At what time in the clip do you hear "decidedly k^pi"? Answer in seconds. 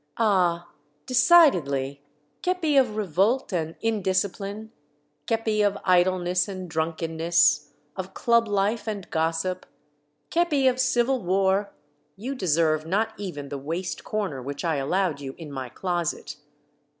1.05-2.79